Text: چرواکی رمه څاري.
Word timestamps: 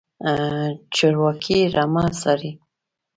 چرواکی 0.95 1.57
رمه 1.75 2.05
څاري. 2.19 2.51